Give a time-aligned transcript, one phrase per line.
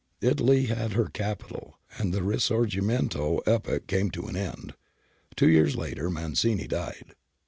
[0.21, 4.73] Italy had her capital, and the risorij^imcuto epoch came to an end.
[5.35, 7.13] Two years later Mazzini died.